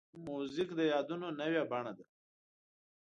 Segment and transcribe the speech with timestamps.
[0.25, 2.05] موزیک د یادونو نوې بڼه ده.